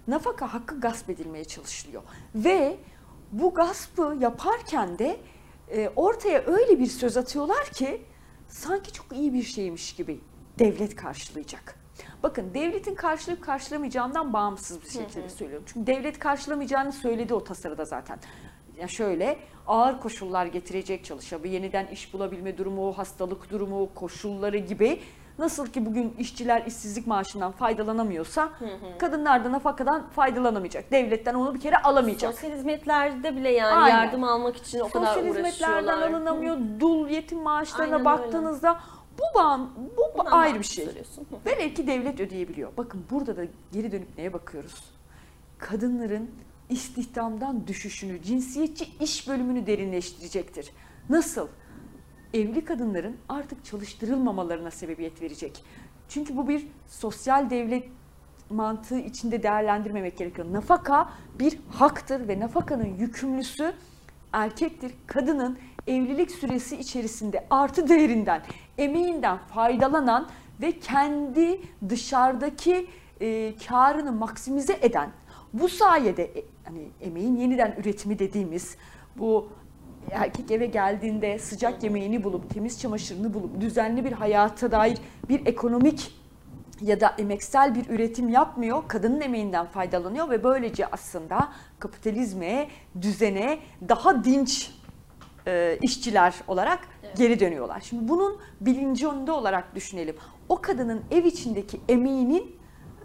[0.07, 2.03] nafaka hakkı gasp edilmeye çalışılıyor.
[2.35, 2.77] Ve
[3.31, 5.19] bu gaspı yaparken de
[5.69, 8.01] e, ortaya öyle bir söz atıyorlar ki
[8.47, 10.19] sanki çok iyi bir şeymiş gibi
[10.59, 11.75] devlet karşılayacak.
[12.23, 15.65] Bakın devletin karşılayıp karşılamayacağından bağımsız bir şekilde söylüyorum.
[15.73, 18.19] Çünkü devlet karşılamayacağını söyledi o tasarıda zaten.
[18.79, 19.37] Ya şöyle
[19.67, 24.99] ağır koşullar getirecek çalışabı, yeniden iş bulabilme durumu, hastalık durumu, koşulları gibi
[25.39, 28.49] nasıl ki bugün işçiler işsizlik maaşından faydalanamıyorsa
[28.97, 30.91] kadınlar da nafakadan faydalanamayacak.
[30.91, 32.33] Devletten onu bir kere alamayacak.
[32.33, 34.03] Sosyal hizmetlerde bile yani Aynen.
[34.03, 36.11] yardım almak için o kadar Sosyal hizmetlerden uğraşıyorlar.
[36.11, 38.79] alınamıyor, dul yetim maaşlarına Aynen baktığınızda
[39.19, 40.87] bu bağım, bu Bundan ayrı bir şey.
[41.45, 42.71] Velev ki devlet ödeyebiliyor.
[42.77, 43.41] Bakın burada da
[43.73, 44.83] geri dönüp neye bakıyoruz?
[45.57, 46.31] Kadınların
[46.69, 50.69] istihdamdan düşüşünü, cinsiyetçi iş bölümünü derinleştirecektir.
[51.09, 51.47] Nasıl?
[52.33, 55.63] evli kadınların artık çalıştırılmamalarına sebebiyet verecek.
[56.09, 57.89] Çünkü bu bir sosyal devlet
[58.49, 60.47] mantığı içinde değerlendirmemek gerekiyor.
[60.53, 63.73] Nafaka bir haktır ve nafakanın yükümlüsü
[64.33, 64.93] erkektir.
[65.07, 68.41] Kadının evlilik süresi içerisinde artı değerinden,
[68.77, 70.29] emeğinden faydalanan
[70.61, 72.87] ve kendi dışarıdaki
[73.21, 75.09] e, karını maksimize eden,
[75.53, 78.77] bu sayede hani emeğin yeniden üretimi dediğimiz
[79.17, 79.49] bu
[80.11, 84.97] erkek eve geldiğinde sıcak yemeğini bulup, temiz çamaşırını bulup, düzenli bir hayata dair
[85.29, 86.13] bir ekonomik
[86.81, 91.49] ya da emeksel bir üretim yapmıyor, kadının emeğinden faydalanıyor ve böylece aslında
[91.79, 92.67] kapitalizme,
[93.01, 94.71] düzene daha dinç
[95.47, 96.79] e, işçiler olarak
[97.17, 97.79] geri dönüyorlar.
[97.79, 100.15] Şimdi bunun bilincinde olarak düşünelim.
[100.49, 102.56] O kadının ev içindeki emeğinin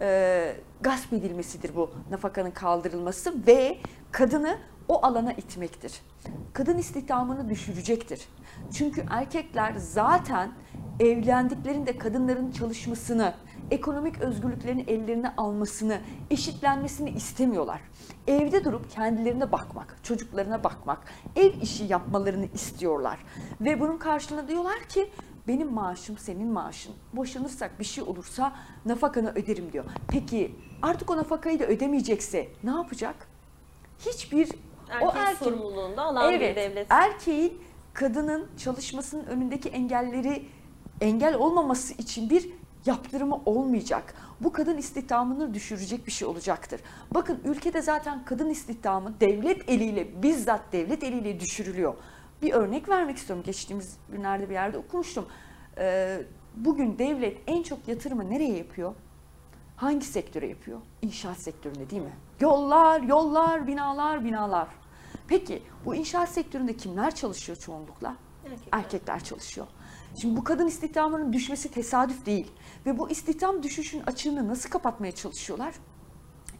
[0.03, 3.77] e, gasp edilmesidir bu nafakanın kaldırılması ve
[4.11, 6.01] kadını o alana itmektir.
[6.53, 8.27] Kadın istihdamını düşürecektir.
[8.73, 10.51] Çünkü erkekler zaten
[10.99, 13.33] evlendiklerinde kadınların çalışmasını,
[13.71, 15.97] ekonomik özgürlüklerini ellerine almasını,
[16.29, 17.81] eşitlenmesini istemiyorlar.
[18.27, 20.99] Evde durup kendilerine bakmak, çocuklarına bakmak,
[21.35, 23.19] ev işi yapmalarını istiyorlar.
[23.61, 25.09] Ve bunun karşılığında diyorlar ki
[25.47, 26.93] benim maaşım senin maaşın.
[27.13, 29.85] Boşanırsak bir şey olursa nafakanı öderim diyor.
[30.07, 33.27] Peki artık o nafakayı da ödemeyecekse ne yapacak?
[33.99, 34.49] Hiçbir
[34.89, 36.87] Erkek sorumluluğunda alan evet, bir devlet.
[36.89, 37.61] Erkeğin
[37.93, 40.45] kadının çalışmasının önündeki engelleri
[41.01, 42.49] engel olmaması için bir
[42.85, 44.13] yaptırımı olmayacak.
[44.41, 46.81] Bu kadın istihdamını düşürecek bir şey olacaktır.
[47.13, 51.93] Bakın ülkede zaten kadın istihdamı devlet eliyle bizzat devlet eliyle düşürülüyor.
[52.43, 53.43] Bir örnek vermek istiyorum.
[53.45, 55.25] Geçtiğimiz günlerde bir yerde okumuştum.
[55.77, 56.21] Ee,
[56.55, 58.95] bugün devlet en çok yatırımı nereye yapıyor?
[59.75, 60.79] Hangi sektöre yapıyor?
[61.01, 62.13] İnşaat sektöründe değil mi?
[62.39, 64.67] Yollar, yollar, binalar, binalar.
[65.27, 68.15] Peki bu inşaat sektöründe kimler çalışıyor çoğunlukla?
[68.45, 68.79] Erkekler.
[68.79, 69.67] Erkekler çalışıyor.
[70.15, 72.51] Şimdi bu kadın istihdamının düşmesi tesadüf değil.
[72.85, 75.73] Ve bu istihdam düşüşün açığını nasıl kapatmaya çalışıyorlar?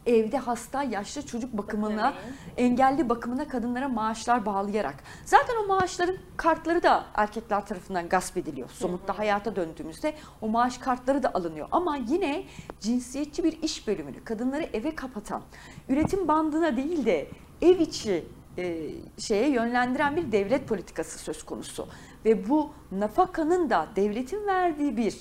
[0.06, 4.94] Evde hasta, yaşlı çocuk bakımına, Bakım engelli bakımına kadınlara maaşlar bağlayarak.
[5.24, 8.70] Zaten o maaşların kartları da erkekler tarafından gasp ediliyor.
[8.70, 11.68] Somutta hayata döndüğümüzde o maaş kartları da alınıyor.
[11.72, 12.44] Ama yine
[12.80, 15.42] cinsiyetçi bir iş bölümünü kadınları eve kapatan,
[15.88, 17.28] üretim bandına değil de
[17.62, 18.24] ev içi
[18.58, 21.88] e, şeye yönlendiren bir devlet politikası söz konusu.
[22.24, 25.16] Ve bu nafakanın da devletin verdiği bir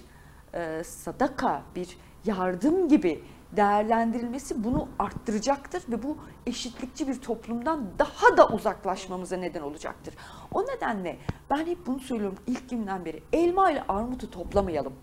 [0.54, 3.24] e, sadaka, bir yardım gibi
[3.56, 10.14] değerlendirilmesi bunu arttıracaktır ve bu eşitlikçi bir toplumdan daha da uzaklaşmamıza neden olacaktır.
[10.52, 11.18] O nedenle
[11.50, 14.94] ben hep bunu söylüyorum ilk günden beri elma ile armutu toplamayalım.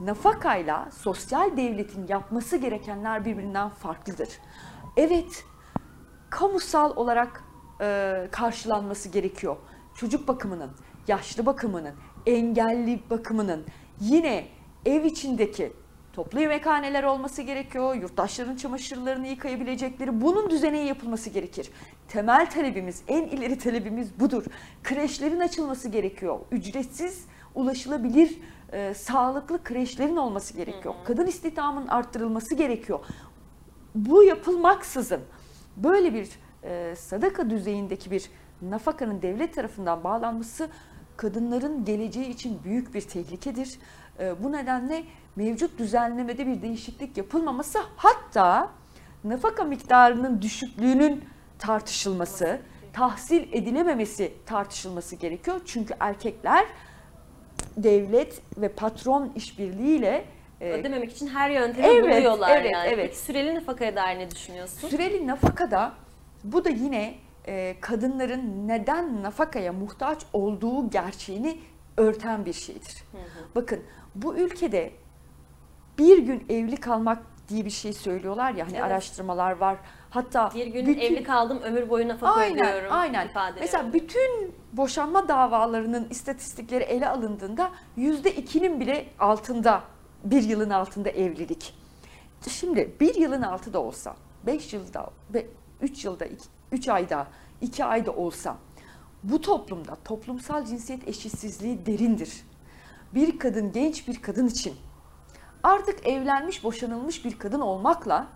[0.00, 4.28] Nafakayla sosyal devletin yapması gerekenler birbirinden farklıdır.
[4.96, 5.44] Evet,
[6.30, 7.44] kamusal olarak
[7.80, 9.56] e, karşılanması gerekiyor.
[9.94, 10.70] Çocuk bakımının,
[11.08, 11.94] yaşlı bakımının,
[12.26, 13.64] engelli bakımının,
[14.00, 14.48] yine
[14.86, 15.72] ev içindeki
[16.14, 17.94] toplu yemekhaneler olması gerekiyor.
[17.94, 21.70] Yurttaşların çamaşırlarını yıkayabilecekleri bunun düzeni yapılması gerekir.
[22.08, 24.44] Temel talebimiz, en ileri talebimiz budur.
[24.82, 26.38] Kreşlerin açılması gerekiyor.
[26.50, 27.24] Ücretsiz,
[27.54, 28.38] ulaşılabilir,
[28.72, 30.94] e, sağlıklı kreşlerin olması gerekiyor.
[31.04, 33.00] Kadın istihdamının arttırılması gerekiyor.
[33.94, 35.20] Bu yapılmaksızın
[35.76, 36.28] böyle bir
[36.62, 38.30] e, sadaka düzeyindeki bir
[38.62, 40.68] nafakanın devlet tarafından bağlanması
[41.16, 43.78] kadınların geleceği için büyük bir tehlikedir.
[44.20, 45.04] E, bu nedenle
[45.36, 48.70] mevcut düzenlemede bir değişiklik yapılmaması hatta
[49.24, 51.24] nafaka miktarının düşüklüğünün
[51.58, 52.60] tartışılması,
[52.92, 55.60] tahsil edilememesi tartışılması gerekiyor.
[55.66, 56.66] Çünkü erkekler
[57.76, 60.24] devlet ve patron işbirliğiyle
[60.60, 62.88] e, Ödememek için her yöntemi Evet, buluyorlar evet, yani.
[62.88, 63.06] evet.
[63.10, 64.88] Peki süreli nafakaya dair ne düşünüyorsun?
[64.88, 65.92] Süreli nafakada
[66.44, 67.14] bu da yine
[67.46, 71.60] e, kadınların neden nafakaya muhtaç olduğu gerçeğini
[71.96, 73.04] örten bir şeydir.
[73.54, 73.80] Bakın
[74.14, 74.90] bu ülkede
[75.98, 78.84] bir gün evli kalmak diye bir şey söylüyorlar ya hani Evet.
[78.84, 79.76] araştırmalar var.
[80.10, 83.28] Hatta Bir gün bütün- evli kaldım ömür boyu nafaka Aynen, ödüyorum aynen.
[83.28, 83.60] ifadeleri.
[83.60, 89.82] Mesela bütün boşanma davalarının istatistikleri ele alındığında yüzde ikinin bile altında,
[90.24, 91.74] bir yılın altında evlilik.
[92.48, 95.46] Şimdi bir yılın altı da olsa, beş yılda, ve
[95.82, 97.26] üç yılda, iki- üç ayda,
[97.60, 98.56] iki ayda olsa
[99.22, 102.32] bu toplumda toplumsal cinsiyet eşitsizliği derindir.
[103.14, 104.74] Bir kadın, genç bir kadın için
[105.64, 108.26] artık evlenmiş, boşanılmış bir kadın olmakla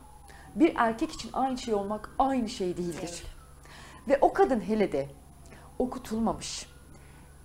[0.55, 3.23] bir erkek için aynı şey olmak aynı şey değildir.
[4.09, 5.09] Ve o kadın hele de
[5.79, 6.67] okutulmamış,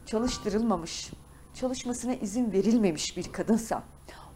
[0.05, 1.11] çalıştırılmamış,
[1.53, 3.83] çalışmasına izin verilmemiş bir kadınsa,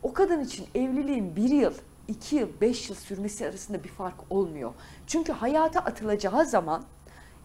[0.04, 1.74] o kadın için evliliğin bir yıl,
[2.08, 4.74] iki yıl, beş yıl sürmesi arasında bir fark olmuyor.
[5.08, 6.84] Çünkü hayata atılacağı zaman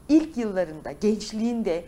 [0.09, 1.85] ilk yıllarında, gençliğinde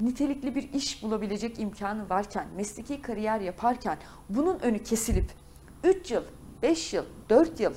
[0.00, 5.45] nitelikli bir iş bulabilecek imkanı varken, mesleki kariyer yaparken bunun önü kesilip
[5.86, 6.22] 3 yıl,
[6.62, 7.74] 5 yıl, 4 yıl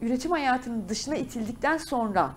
[0.00, 2.34] üretim hayatının dışına itildikten sonra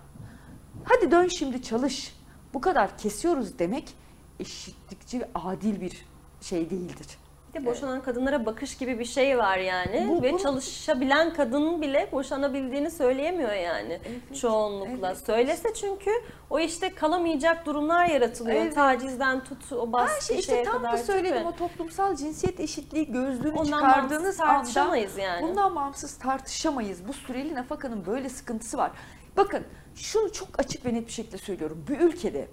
[0.84, 2.16] hadi dön şimdi çalış.
[2.54, 3.94] Bu kadar kesiyoruz demek
[4.40, 6.06] eşitlikçi ve adil bir
[6.42, 7.08] şey değildir.
[7.56, 12.10] De boşanan kadınlara bakış gibi bir şey var yani Bu- ve bunu- çalışabilen kadının bile
[12.12, 14.00] boşanabildiğini söyleyemiyor yani
[14.42, 15.08] çoğunlukla.
[15.08, 15.26] evet.
[15.26, 16.12] Söylese çünkü
[16.50, 18.56] o işte kalamayacak durumlar yaratılıyor.
[18.62, 18.76] Evet.
[18.76, 20.94] Tacizden tut o baskı Her şey işte şeye tam kadar.
[20.94, 25.42] da söyledim o toplumsal cinsiyet eşitliği gözlüğünü Ondan çıkardığınız anda yani.
[25.48, 27.08] bundan bağımsız tartışamayız.
[27.08, 28.92] Bu süreli nafakanın böyle sıkıntısı var.
[29.38, 29.64] Bakın
[29.96, 31.86] şunu çok açık ve net bir şekilde söylüyorum.
[31.90, 32.48] Bir ülkede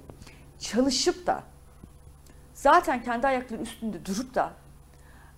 [0.58, 1.42] çalışıp da
[2.54, 4.50] zaten kendi ayakları üstünde durup da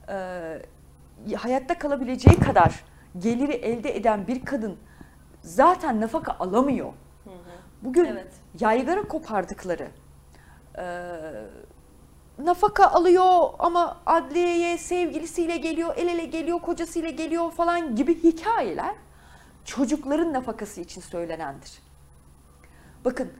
[0.08, 2.84] e, hayatta kalabileceği kadar
[3.18, 4.76] geliri elde eden bir kadın
[5.42, 6.92] zaten nafaka alamıyor.
[7.82, 8.32] Bugün Evet.
[8.60, 9.88] yaygara kopardıkları
[10.78, 10.84] e,
[12.38, 18.94] nafaka alıyor ama adliyeye sevgilisiyle geliyor, el ele geliyor, kocasıyla geliyor falan gibi hikayeler
[19.64, 21.72] çocukların nafakası için söylenendir.
[23.04, 23.32] Bakın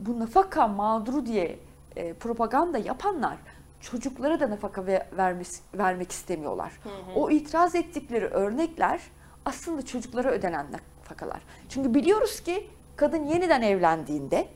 [0.00, 1.58] bu nafaka mağduru diye
[1.96, 3.36] e, propaganda yapanlar
[3.82, 6.72] çocuklara da nafaka ve vermesi, vermek istemiyorlar.
[7.14, 9.00] O itiraz ettikleri örnekler
[9.44, 11.42] aslında çocuklara ödenen nafakalar.
[11.68, 14.48] Çünkü biliyoruz ki kadın yeniden evlendiğinde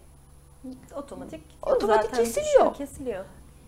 [0.96, 1.40] Otomatik.
[1.62, 2.74] Otomatik zaten kesiliyor.
[2.74, 3.24] Kesiliyor.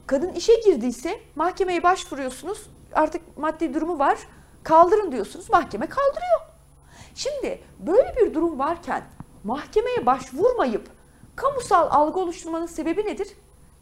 [0.07, 2.71] kadın işe girdiyse mahkemeye başvuruyorsunuz.
[2.93, 4.19] Artık maddi durumu var.
[4.63, 5.51] Kaldırın diyorsunuz.
[5.51, 6.41] Mahkeme kaldırıyor.
[7.15, 9.03] Şimdi böyle bir durum varken
[9.45, 10.91] mahkemeye başvurmayıp
[11.37, 13.29] kamusal algı oluşturmanın sebebi nedir?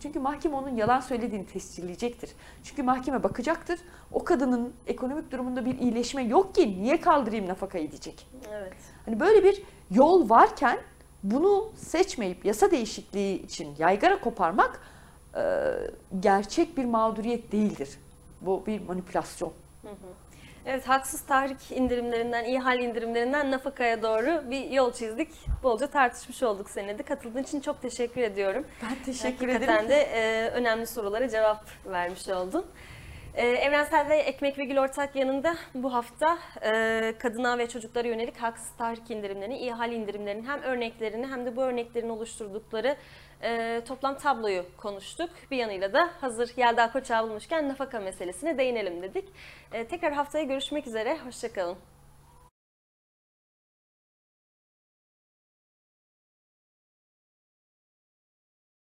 [0.00, 2.30] Çünkü mahkeme onun yalan söylediğini tescilleyecektir.
[2.64, 3.80] Çünkü mahkeme bakacaktır.
[4.12, 8.28] O kadının ekonomik durumunda bir iyileşme yok ki niye kaldırayım nafakayı diyecek.
[8.52, 8.76] Evet.
[9.04, 10.78] Hani böyle bir yol varken
[11.22, 14.80] bunu seçmeyip yasa değişikliği için yaygara koparmak
[15.36, 15.72] e,
[16.20, 17.98] gerçek bir mağduriyet değildir.
[18.40, 19.52] Bu bir manipülasyon.
[20.68, 25.28] Evet haksız tahrik indirimlerinden, iyi hal indirimlerinden nafakaya doğru bir yol çizdik.
[25.62, 27.02] Bolca tartışmış olduk seninle de.
[27.02, 28.66] Katıldığın için çok teşekkür ediyorum.
[28.82, 29.90] Ben teşekkür Hakikaten ederim.
[29.90, 32.66] de e, önemli sorulara cevap vermiş oldun.
[33.34, 38.36] E, Evrensel ve Ekmek ve Gül Ortak yanında bu hafta e, kadına ve çocuklara yönelik
[38.36, 42.96] haksız tahrik indirimlerini, iyi hal indirimlerinin hem örneklerini hem de bu örneklerin oluşturdukları
[43.42, 45.30] e, toplam tabloyu konuştuk.
[45.50, 49.28] Bir yanıyla da hazır Yelda Koçağı bulmuşken nafaka meselesine değinelim dedik.
[49.72, 51.76] E, tekrar haftaya görüşmek üzere, hoşçakalın.